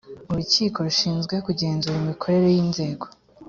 urukiko 0.31 0.77
rushinzwe 0.87 1.35
kugenzura 1.45 1.95
imikorere 2.03 2.47
y’inzego 2.55 3.05